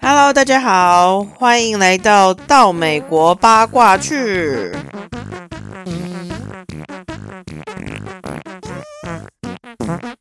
[0.00, 4.74] Hello，大家好，欢迎来到到美国八卦去。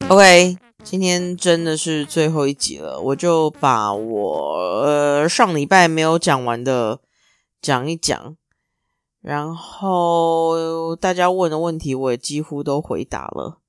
[0.10, 7.00] OK，今天真的是最后一集了，我就把我呃上礼拜没有讲完的
[7.60, 8.36] 讲一讲，
[9.22, 13.60] 然后大家问的问题我也几乎都回答了，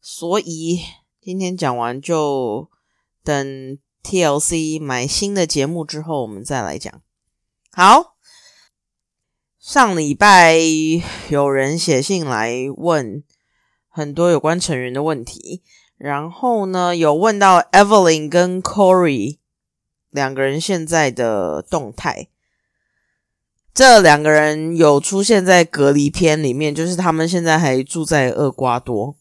[0.00, 0.80] 所以
[1.22, 2.70] 今天讲完就
[3.22, 7.02] 等 TLC 买新的节目之后，我们再来讲。
[7.70, 8.16] 好，
[9.58, 10.56] 上礼拜
[11.28, 13.22] 有人写信来问。
[13.92, 15.62] 很多有关成员的问题，
[15.98, 19.38] 然后呢，有问到 Evelyn 跟 Corey
[20.08, 22.28] 两个人现在的动态。
[23.74, 29.16] 这两个人有出现在隔离篇里面，就是他们现在还住在厄瓜多。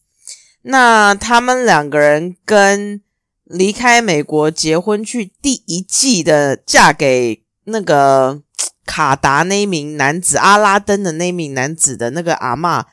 [0.62, 3.02] 那他们两个人跟
[3.44, 8.42] 离开美国结婚去第一季的嫁给那个
[8.86, 12.86] 卡达那名男子阿拉登的那名男子的那个阿妈。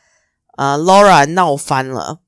[0.56, 2.20] 啊，Laura 闹翻了。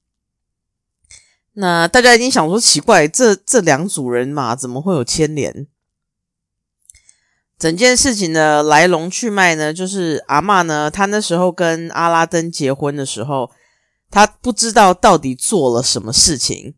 [1.55, 5.67] 那大家已经想说奇怪，这这两组人马怎么会有牵连？
[7.59, 9.73] 整件事情的来龙去脉呢？
[9.73, 13.51] 就是阿妈呢，她那时候跟阿拉登结婚的时候，
[14.11, 16.75] 他不知道到底做了什么事情，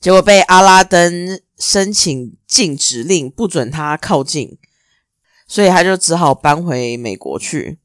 [0.00, 4.58] 结果被阿拉登申请禁止令，不准他靠近，
[5.46, 7.80] 所以他就只好搬回美国去。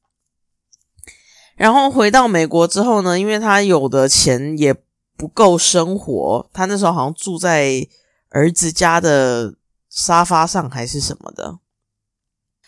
[1.55, 4.75] 然后回到美国之后呢，因为他有的钱也
[5.15, 7.87] 不够生活，他那时候好像住在
[8.29, 9.55] 儿子家的
[9.89, 11.59] 沙发上还是什么的，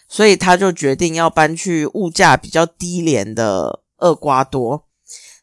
[0.08, 4.85] 所以他就决定要搬去物价比较低廉的厄瓜多。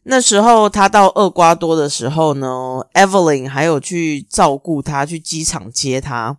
[0.05, 2.49] 那时候他到厄瓜多的时候呢
[2.95, 6.39] ，Evelyn 还有去照顾他，去机场接他。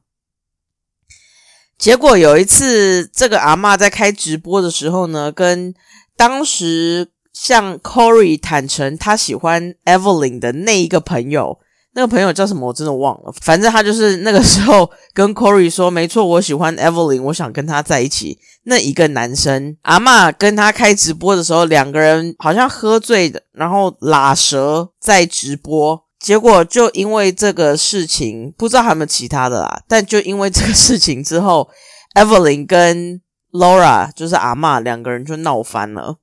[1.78, 5.74] 结果有一次，这个阿妈在开直播的时候呢，跟
[6.16, 11.60] 当时向 Corey 坦诚他喜欢 Evelyn 的那一个朋友，
[11.96, 12.68] 那个朋友叫什么？
[12.68, 13.32] 我真的忘了。
[13.42, 26.04] 反正他就是那个时候跟 Corey 说：“没错，我喜欢 Evelyn，我想跟他在一起。”那一个男生阿妈跟他开直播的时候，两个人好像喝醉的，然后拉舌在直播。
[26.20, 29.84] 结果就因为这个事情，不知道还有没有其他的啦。
[29.88, 31.70] 但就因为这个事情之后
[32.16, 33.22] ，Evelyn 跟
[33.52, 36.20] Laura 就是阿妈，两个人就闹翻了。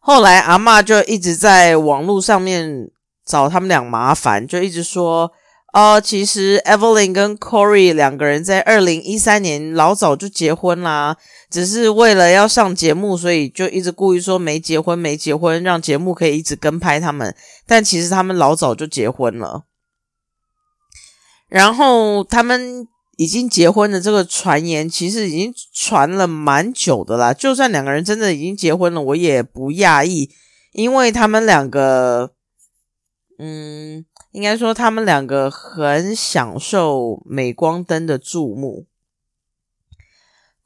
[0.00, 2.88] 后来阿妈就一直在网络上面
[3.28, 5.30] 找他们俩麻烦，就一直说
[5.74, 11.16] ：“哦，其实 Evelyn 跟 Corey 两个人在二零一三年老早就结婚啦，
[11.50, 17.36] 只是为了要上节目，所以就一直故意说没结婚，没结婚，让节目可以一直跟拍他们。
[17.66, 19.64] 但其实他们老早就结婚了，
[21.48, 27.34] 然后他们。”已经结婚的这个传言，其实已经传了蛮久的啦。
[27.34, 30.30] 就算两个人真的已经结婚了，我也不讶异，
[30.70, 32.30] 因为他们两个，
[33.38, 38.86] 嗯，应该说他们两个很享受镁光灯的注目。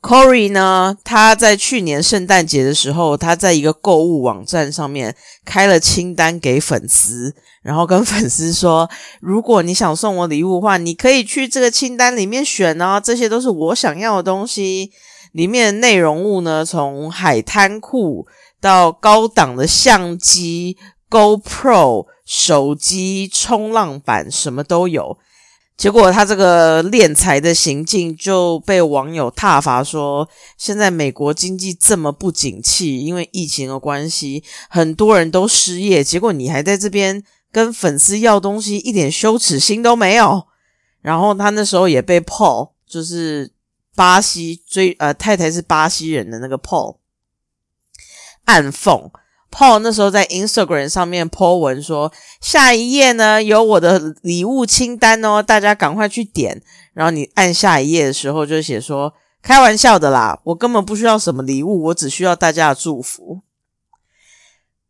[0.00, 0.97] Corey 呢？
[1.05, 8.91] 他在去年圣诞节的时候，他在一个购物网站上面开了清单给粉丝，然后跟粉丝说
[9.22, 14.91] ：“如果你想送我礼物的话，你可以去这个清单里面选哦，这些都是我想要的东西。
[15.31, 18.27] 里面的内容物呢，从海滩裤
[18.60, 20.77] 到高档的相机、
[21.12, 25.18] GoPro 手机、冲浪板，什么都有。”
[25.76, 36.04] 结果他这个敛财的行径就被网友挞伐说，现在美国经济这么不景气，因为疫情的关系，很多人都失业。
[36.04, 40.46] 结果你还在这边跟粉丝要东西，一点羞耻心都没有。
[41.00, 43.50] 然后他那时候也被 Paul，就是
[43.96, 46.98] 巴西追呃太太是巴西人的那个 Paul
[48.44, 49.10] 暗讽。
[49.52, 56.62] Paul 那时候在 Instagram 上面 po 文说：“下一页呢有我的礼物清单哦，大家赶快去点。”
[56.94, 59.12] 然后你按下一页的时候就写说
[59.42, 63.42] ：“开玩笑的啦，我根本不需要什么礼物，我只需要大家的祝福。”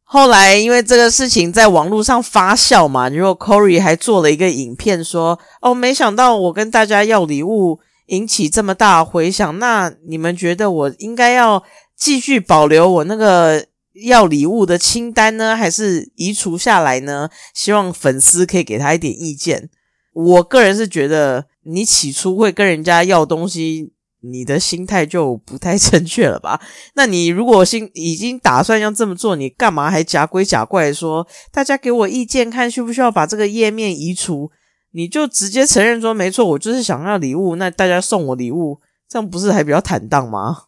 [0.05, 11.65] 后来因为这个事情在网络上发酵嘛，然后 Corey 还做了一个影片说：“哦，没想到我跟大家要礼物引起这么大回响，那你们觉得我应该要
[11.97, 17.29] 继续保留我那个？”要礼物的清单呢，还是移除下来呢？
[17.55, 19.69] 希望粉丝可以给他一点意见。
[20.15, 26.61] 我个人是觉得，你起初会跟人家要东西，你的心态就不太正确了吧？
[26.95, 34.51] 那你如果心已经打算要这么做，你干嘛还假规假怪说大家给我意见，看需不需要把这个页面移除？
[34.93, 38.79] 你就直接承认说没错，我就是想要礼物，那大家送我礼物，
[39.09, 40.65] 这样不是还比较坦荡吗？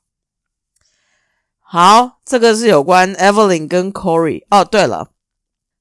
[1.74, 4.44] 好，这个是有关 Evelyn 跟 Corey。
[4.48, 5.08] 哦，对了，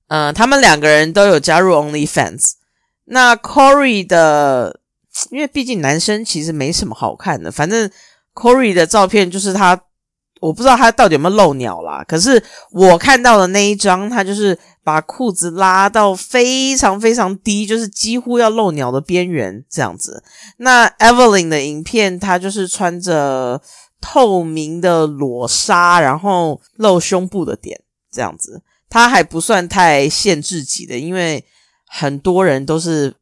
[0.08, 2.54] 嗯，他们两个人都有加入 OnlyFans。
[3.06, 4.80] 那 Corey 的。
[5.30, 7.88] 因为毕竟男生其实没什么好看的，反正
[8.34, 9.80] Corey 的照片就是他，
[10.42, 12.04] 我不知道他到底有没有露鸟啦。
[12.08, 20.24] 可是我看到的那一张，他就是把裤子拉到非常非常低，就是几乎要露鸟的边缘这样子。
[20.58, 23.62] 那 Evelyn 的影片，他就是穿着
[24.04, 31.46] 透明的裸纱，然后露胸部的点这样子，他还不算太限制级的，因为
[31.88, 33.16] 很多人都是。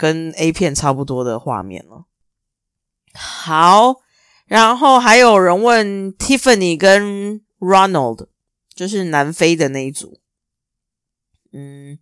[0.00, 2.06] 跟 A 片差不多的画面了。
[3.14, 3.96] 好，
[4.46, 8.28] 然后还有人问 Tiffany 跟 Ronald，
[8.72, 10.20] 就是南非的那一组。
[11.52, 11.98] 嗯，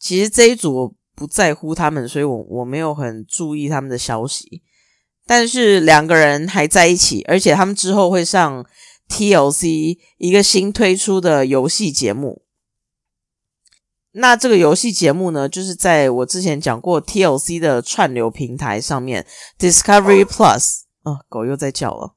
[0.00, 4.64] 其实这一组我不在乎他们，所以我我没有很注意他们的消息。
[5.34, 8.66] 但是两个人还在一起，而且他们之后会上
[9.08, 12.42] TLC 一个新推出的游戏节目。
[14.10, 19.26] 那这个游戏节目呢，就是在我之前讲过 TLC 的串流平台上面
[19.58, 20.80] ，Discovery Plus。
[21.02, 22.14] 啊，狗又在叫了。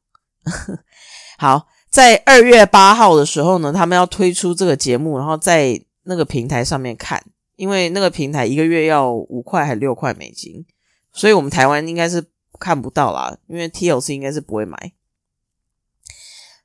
[1.40, 7.24] 好，在二月八号的时候呢，他们要推出这个节目，然后在那个平台上面看，
[7.56, 10.66] 因为那个平台一个月要五块还六块美金，
[11.14, 12.22] 所以我们台湾应该是
[12.60, 14.94] 看不到啦，因为 TLC 应该是不会买。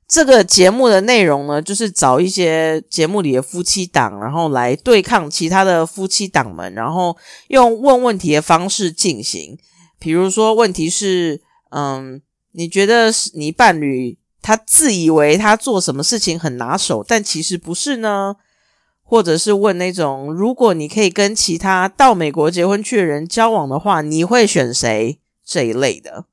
[0.07, 7.15] 这个节目的内容呢，就是找一些节目里的夫妻档，然后来对抗其他的夫妻档们，然后
[7.47, 9.57] 用问问题的方式进行。
[9.97, 12.21] 比如说，问题是，嗯，
[12.51, 18.35] 你觉得你伴侣他自以为他做什么事情很拿手，但其实不是呢？
[19.01, 25.20] 或者是问那种，如果你可以跟其他到美国结婚去的人交往的话，你会选谁？
[25.51, 26.23] 这一类的。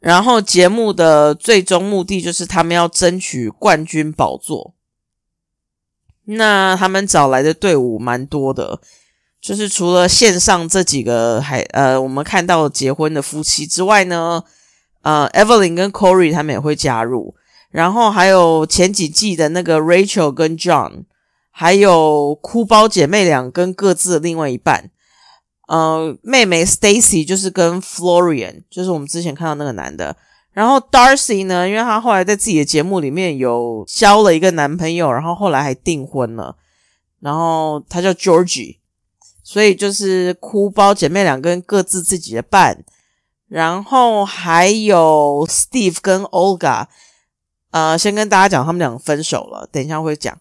[0.00, 4.74] 然后节目的最终目的就是他们要争取冠军宝座。
[6.26, 8.80] 那他们找来的队伍蛮多的，
[9.40, 14.44] 就是除了线上这几个还呃我们看到结婚的夫妻之外呢，
[15.00, 17.34] 呃，Evelyn 跟 Corey 他们也会加入，
[17.70, 21.04] 然后还有前几季的那个 Rachel 跟 John，
[21.50, 24.90] 还有哭包姐妹俩跟各自的另外一半。
[25.68, 30.16] 呃，妹妹 Stacy 就是跟 Florian，就是我们之前看到那个男的。
[30.50, 36.56] 然后 Darcy 呢，因为他后来在自己的节目里面有交了一个男朋友，然后后来还订婚了。
[37.20, 38.78] 然后他叫 Georgie，
[39.44, 42.84] 所以就是哭包姐妹两个人各自自己的伴。
[43.46, 46.86] 然后还有 Steve 跟 Olga，
[47.70, 50.40] 呃，先跟大家讲，他们两个分手了，等一下会讲。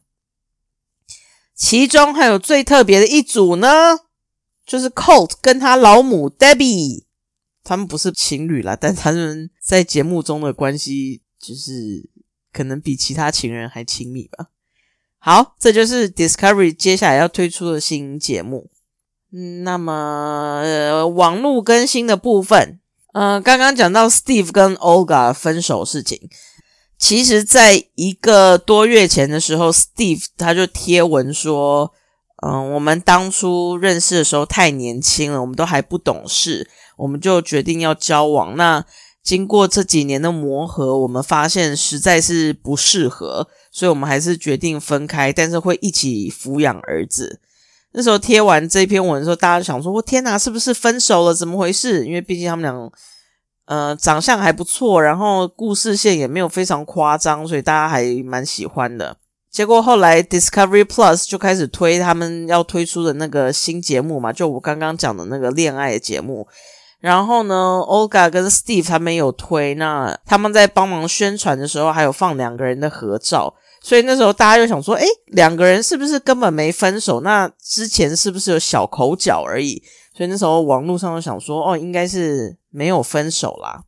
[1.54, 4.07] 其中还有最特别的一组呢。
[4.68, 7.06] 就是 Colt 跟他老母 Debbie，
[7.64, 12.10] 他们不是情侣啦，但他们在节目中的关系就是
[12.52, 14.48] 可能比其他情人还亲密吧。
[15.20, 18.70] 好，这就是 Discovery 接下来要推出的新节目。
[19.64, 22.82] 那么，网络更新的部分，
[23.14, 26.30] 嗯，刚刚讲到 Steve 跟 Olga 分手事情，
[26.98, 31.94] 其实在一个多月前的时候，Steve 他就贴文说。
[32.46, 38.56] 嗯，我们当初认识的时候太年轻了，我们都还不懂事，我们就决定要交往。
[38.56, 38.86] 那
[39.24, 47.42] 经过这几年的磨合，我们发现实在是不适合，所以我们还是决定分开，但是会一起抚养儿子。
[47.94, 51.34] 那时候贴完这篇文的时候，大家想说：“我天哪，是不是分手了？
[51.34, 52.92] 怎么回事？”因为毕竟他们俩，
[53.66, 59.18] 呃，长相还不错，然后故事线也没有非常夸张，所以大家还蛮喜欢的。
[59.58, 66.48] 结果后来 Discovery Plus 就开始推他们要推出的那个新节目嘛，就我刚刚讲的那个恋爱节目。
[67.00, 73.56] 然后呢，Olga 跟 Steve 他们有推，那他们在帮忙宣传的时候，还有放两个人的合照。
[73.82, 77.22] 所以那时候大家就想说，诶，两个人是不是根本没分手？
[77.22, 79.82] 那之前是不是有小口角而已？
[80.16, 83.82] 所以那时候网络上就想说，哦，应该是没有分手啦。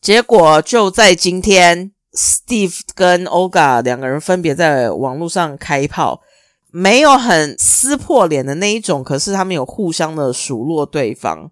[0.00, 1.90] 结果就在今天。
[2.16, 6.22] Steve 跟 Olga 两个人分别在网络上开炮，
[6.72, 11.50] 没有很撕破脸的那一种，可是他们有互相的数落对方。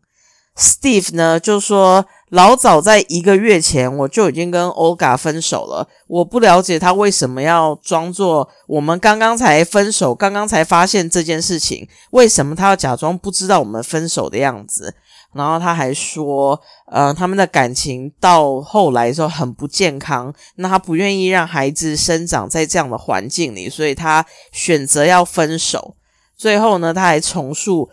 [0.56, 2.06] Steve 呢就说。
[2.30, 5.87] 老早在一个月前，我就已经跟 Olga 分手了。
[6.09, 14.92] 我不了解他为什么要装作我们刚刚才分手，刚刚才发现这件事情，为什么他要假装不知道我们分手的样子？
[15.34, 25.96] 然后他还说，呃，他们的感情到后来的时候很不健康，那他不愿意让孩子生长在这样的环境里，所以他选择要分手。
[26.36, 27.90] 最后呢，他还重述。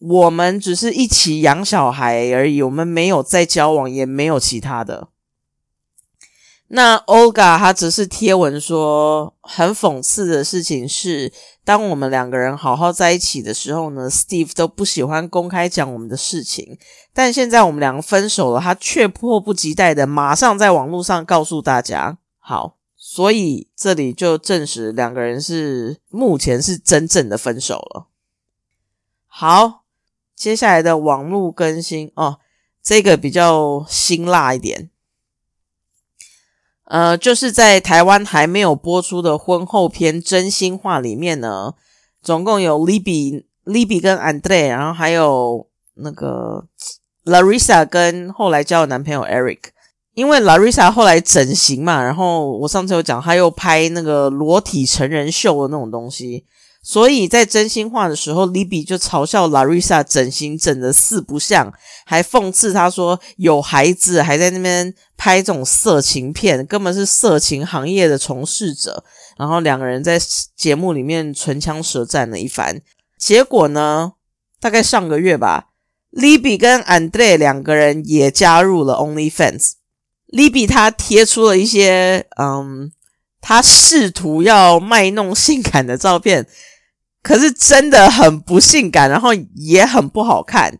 [0.00, 5.08] 我们只是一起养小孩而已，我们没有再交往，也没有其他的。
[6.72, 11.32] 那 Olga 她只是贴文说，很讽刺的事情是，
[11.64, 16.78] 当我们两个人好好在一起的时候呢，Steve 都不喜欢公开讲我们的事情，
[17.12, 22.18] 但现在我们两个分手了，他却迫不及待的马上在网络上告诉大家。
[22.38, 28.06] 好，所以这里就证实两个人是目前是真正的分手了。
[29.26, 29.80] 好。
[30.36, 32.38] 接下来的网络更新哦，
[32.82, 34.88] 这个比较辛辣一点，
[36.90, 41.72] 呃，就是在台湾还没有播出的婚后篇《真心话》里面呢，
[42.20, 46.64] 总共有 Libby、Libby 跟 Andre，然后还有那个
[47.24, 49.60] Larissa 跟后来交的男朋友 Eric，
[50.14, 56.44] 因为 Larissa 后来整形嘛，然后我上次有讲，她又拍那个裸体成人秀的那种东西。
[56.82, 61.70] 所以在真心话的时候，Libby 就嘲笑 Larissa 整形整的四不像，
[62.06, 69.04] 还讽刺他说有孩子还在那边拍这种色情片，根本是色情行业的从事者。
[69.36, 70.18] 然后两个人在
[70.56, 72.80] 节目里面唇枪舌战了一番。
[73.18, 74.12] 结果呢，
[74.58, 75.66] 大概上个月吧
[76.12, 79.72] ，Libby 跟 Andre 两个人也加入了 OnlyFans。
[80.28, 82.90] Libby 他贴出了一些嗯，
[83.42, 86.46] 他试图要卖弄性感的照片。
[87.22, 90.78] 可是真的很不性感，然后也很不好看。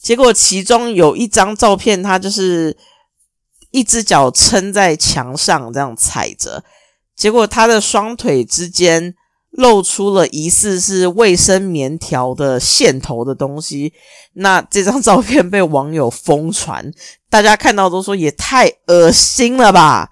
[0.00, 2.76] 结果其中有一张照片，他就是
[3.70, 6.64] 一只脚撑在墙上这样踩着，
[7.14, 9.14] 结果他的双腿之间
[9.50, 13.92] 露出了疑似是卫生棉条的线头的东西。
[14.32, 16.92] 那这张照片被网友疯传，
[17.30, 20.10] 大家看到都说也太恶心了吧。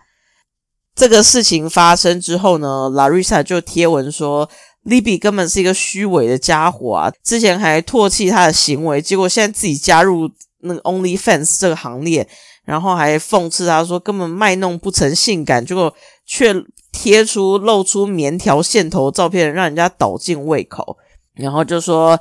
[0.95, 4.49] 这个事情发生之后呢，Larissa 就贴文说。
[4.85, 7.13] Libby 根本是一个虚伪的家伙啊！
[7.23, 12.27] 之前还唾弃他的行为，结果现在自己加入那个 OnlyFans 这个行列，
[12.65, 15.95] 然后还讽刺他说根本卖弄不成性感，结果
[16.27, 16.55] 却
[16.93, 20.97] 贴出露出棉条线头照片，让人家倒进胃口。
[21.35, 22.19] 然后就说，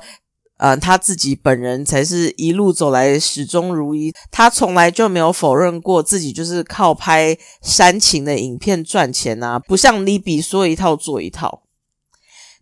[0.58, 11.62] 呃，他自己本人才是一路走来始终如一，他从来就没有否认过自己就是靠拍煽情的影片赚钱啊，不像 Libby 说一套做一套。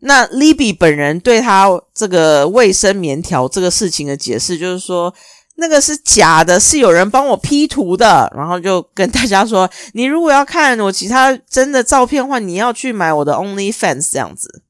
[0.00, 5.12] 那 Libby 本人对他这个卫生棉条这个事情的解释，就是说
[5.56, 8.32] 那个是假的，是有人帮我 P 图的。
[8.36, 14.62] 然后就跟大家说，你如果要看我其他真的照片的话，你要去买我的 OnlyFans 这样子。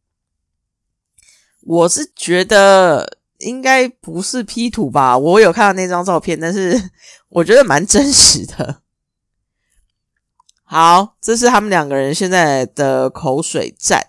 [1.62, 6.90] 我是觉得应该不是 P 图吧，我有看到那张照片，但是
[7.28, 8.80] 我觉得蛮真实的。
[10.64, 14.06] 好，这是他们两个人现在的口水战。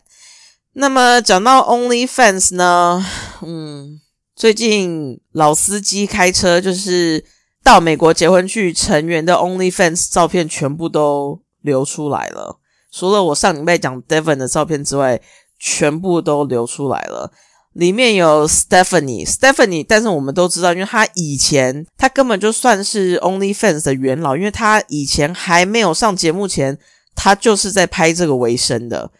[0.80, 3.06] 那么讲到 OnlyFans 呢，
[3.42, 4.00] 嗯，
[4.34, 7.26] 最近老司机开车就是
[7.62, 12.60] 到美国结婚去成员的 OnlyFans 照片全部都流出来了，
[12.90, 15.20] 除了我上礼拜讲 Devon 的照片之外，
[15.60, 17.30] 全部都流出来了。
[17.74, 26.80] 里面有 Stephanie，Stephanie，但是我们都知道，因为他以前他根本就算是 OnlyFans 的元老，因为他以前还没有上节目前，
[27.14, 29.12] 他就是在拍这个为生的。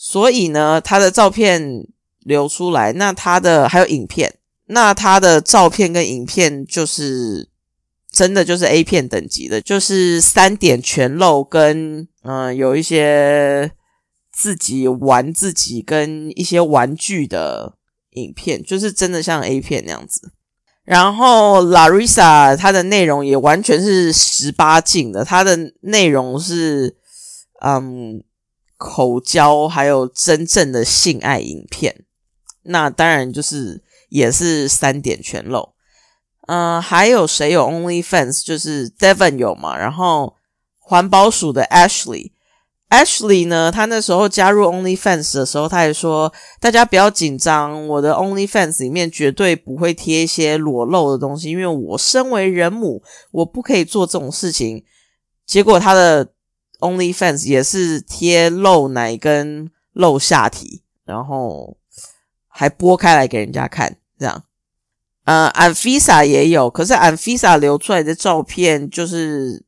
[0.00, 1.84] 所以呢，他的照片
[2.20, 4.32] 流出来，那他的还有影片，
[4.66, 7.48] 那他的照片跟影片就是
[8.08, 13.72] 真的就是 A 片等级的，就是三点全露，跟嗯有一些
[14.32, 17.74] 自己玩自己跟一些玩具的
[18.12, 20.30] 影片，就是真的像 A 片那样子。
[20.84, 26.94] 然后 Larissa 她的内容也完全是十八禁的，她的内容是
[27.62, 28.22] 嗯。
[28.78, 32.04] 口交还有真正的性爱影片，
[32.62, 35.70] 那当然就是也是三点全露。
[36.46, 38.44] 嗯，还有谁有 OnlyFans？
[38.44, 39.76] 就是 Devon 有嘛？
[39.76, 40.36] 然后
[40.78, 43.72] 环保署的 Ashley，Ashley 呢？
[43.72, 54.84] 他那时候加入 OnlyFans 的时候，他也说大家不要紧张，我的 OnlyFans 里面绝对不会贴一些裸露的东西，因为我身为人母，我不可以做这种事情。
[55.44, 56.28] 结果他的。
[56.78, 61.76] OnlyFans 也是贴露奶跟露下体，然后
[62.46, 64.44] 还剥开来给人家看，这样。
[65.24, 69.64] 呃，Anfisa 也有，可是 Anfisa 流出来的照片就是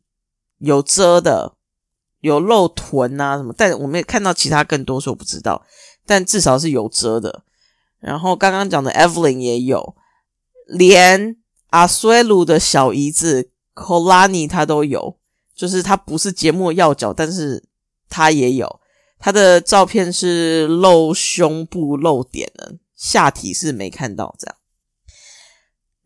[0.59, 1.55] 有遮的，
[2.21, 5.63] 有露臀啊什么，但我们也看到其他更多，所以我不知道，
[6.07, 7.43] 但至少是有遮的。
[7.99, 9.95] 然后刚刚讲的 Evelyn 也有，
[10.67, 11.37] 连
[11.69, 15.19] 阿苏鲁的小姨子 Kolani 他都有，
[15.61, 17.63] 就是他不是节目要角，但是
[18.09, 18.81] 他也有，
[19.19, 24.57] 他的照片是露胸部露点的，下体是没看到这样。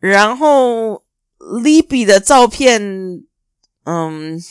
[0.01, 1.05] 然后
[1.39, 3.23] Libby 的照片，
[3.85, 4.43] 嗯，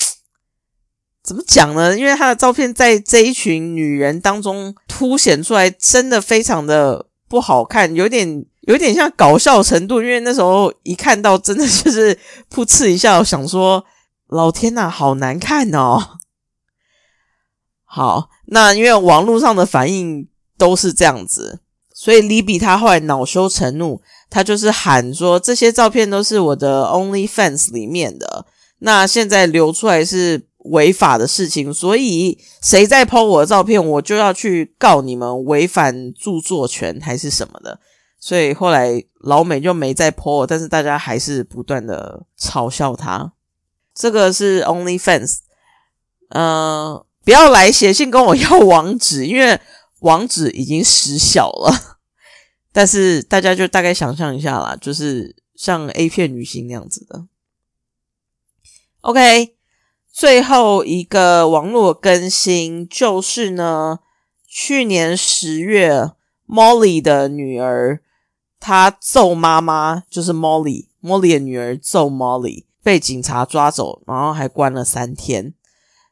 [1.21, 1.99] 怎么讲呢？
[1.99, 10.01] 因为他的照片在这一群女人当中凸显出来，真的非常的不好看，有点有点像搞笑程度。
[10.01, 12.17] 因为那时候一看到，真的就是
[12.49, 13.85] 噗嗤一下，想说
[14.33, 16.19] ：“老天呐，好难看哦！”
[17.85, 21.61] 好，那因为网络上的反应都是这样子，
[21.93, 24.01] 所以 Libby 他后来恼羞成怒。
[24.29, 28.47] 他就是喊说这些照片都是我的 OnlyFans 里面的，
[28.79, 37.79] 那现在流出来是违法的事情，所以谁在 po 我的照片，我就要去告你们违反著作权还是什么的。
[38.19, 43.33] 所以后来老美就没再 po，但是大家还是不断的嘲笑他。
[43.93, 45.39] 这个是 OnlyFans，
[46.29, 49.59] 嗯，不要来写信跟我要网址，因为
[49.99, 51.99] 网址已经失效了。
[52.71, 57.27] 但是大家就大概想象一下啦，就是像 A 片女星那样子的。
[59.01, 59.55] OK，
[60.11, 63.99] 最后一个网络更新就是呢，
[64.47, 66.11] 去年十月
[66.47, 68.01] ，Molly 的女儿
[68.59, 75.53] 她揍妈妈，就是 Molly，Molly 的女儿揍 Molly，被警察抓走，然后还关了三天。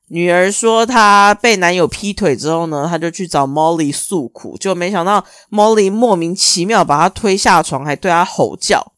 [0.08, 8.94] 女儿说，她被男友劈腿之后呢，她就去找 Molly 诉苦，就没想到 Molly 莫名其妙把她推下床，还对她吼叫，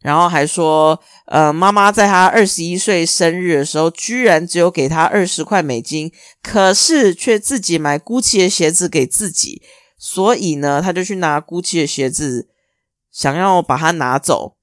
[0.00, 6.10] 然后还说，呃，妈妈在她二十一岁生日的时候，居然只有给她二十块美金，
[6.42, 9.62] 可是却自己买 Gucci 的鞋子给自己，
[9.96, 12.48] 所以呢，他就去拿 Gucci 的鞋子，
[13.12, 14.56] 想要把它拿走，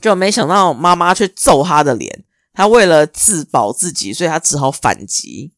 [0.00, 2.24] 就没想到妈妈却揍他的脸。
[2.52, 5.52] 他为了自保自己，所以他只好反击。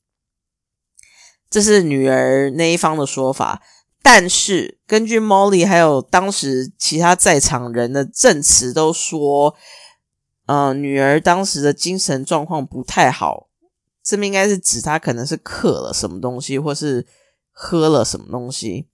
[1.49, 3.63] 这是女儿那一方的说法，
[4.03, 9.55] 但是根据 Molly 还有当时其他在场人的证词都说，
[10.47, 13.49] 呃，女儿当时的精神状况不太好。
[14.03, 17.07] 这边应该是指她可能是嗑了什么东西，或是
[17.51, 18.89] 喝了什么东西。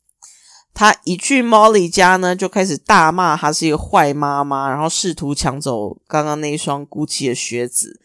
[0.78, 8.00] 他一去 Molly 家呢，就开始大骂她是一个坏妈妈，然后试图抢走刚刚那一双 Gucci 的靴子。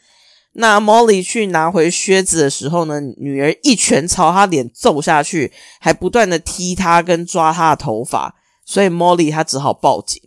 [0.54, 8.34] 那 Molly 去拿回靴子的时候呢，女儿一拳朝他脸揍下去，还不断的踢他跟抓他的头发，
[8.66, 10.20] 所以 Molly 他只好报警。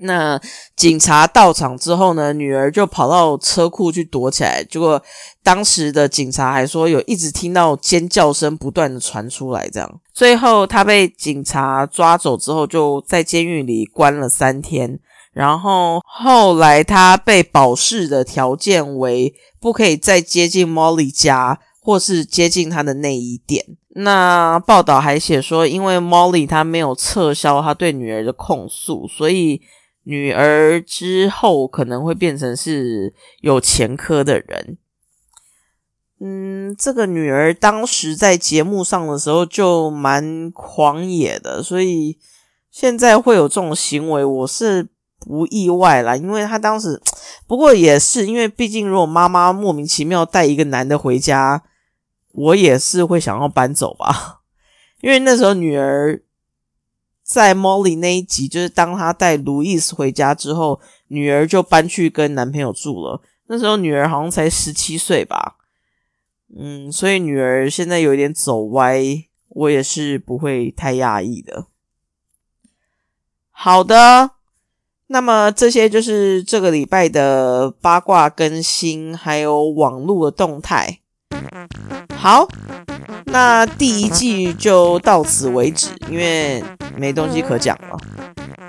[0.00, 0.40] 那
[0.76, 4.62] 警察到场之后呢，女儿就跑到车库去躲起来。
[4.62, 5.02] 结果
[5.42, 15.00] 当时的警察还说有一直听到尖叫声不断的传出来，这样最后他被警察抓走之后，就在监狱里关了三天。
[15.32, 23.64] 然后后来他被保释的条件为不可以再接近 Molly 家，或是接近他的内衣店。
[23.96, 29.60] 那报道还写说，因为 Molly 他没有撤销他对女儿的控诉，所以。
[30.08, 34.78] 女儿之后可能会变成是有前科的人。
[36.18, 42.18] 嗯，这个女儿当时在节目上的时候就蛮狂野的，所以
[42.70, 44.88] 现在会有这种行为，我是
[45.20, 46.16] 不意外啦。
[46.16, 46.98] 因为她当时，
[47.46, 51.62] 不过也是因为，毕竟如果妈妈莫名其妙带一个男的回家，
[52.32, 54.40] 我也是会想要搬走吧。
[55.02, 56.22] 因为那时候女儿。
[57.28, 63.20] 在 Molly 那一集，就是当她带 Louis 回家之后，女儿就搬去跟男朋友住了。
[63.48, 65.56] 那时候女儿好像才十七岁吧，
[66.58, 69.02] 嗯，所以女儿现在有点走歪，
[69.48, 71.66] 我也是不会太讶异的。
[73.50, 74.30] 好的，
[75.08, 81.00] 那么这些就是这个礼拜的八卦更新，还有网络的动态。
[82.18, 82.46] 好。
[83.26, 86.64] 那第一季就到此为止，因为
[86.96, 87.96] 没东西可讲了。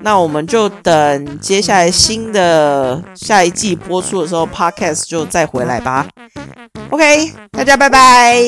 [0.02, 6.06] 那我们就等接下来新的下一季播出的时候，Podcast 就再回来吧。
[6.90, 8.42] OK，大家拜拜。